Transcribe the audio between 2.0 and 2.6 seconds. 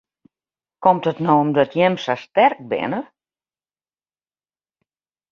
sa sterk